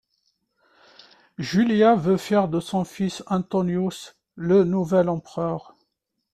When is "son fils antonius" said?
2.59-4.15